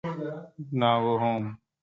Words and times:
Now 0.71 0.99
go 1.01 1.17
home. 1.19 1.59